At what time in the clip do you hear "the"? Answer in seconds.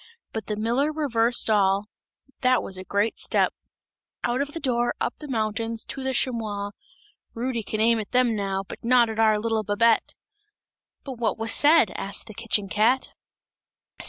0.47-0.55, 4.53-4.59, 5.19-5.27, 6.01-6.11, 12.25-12.33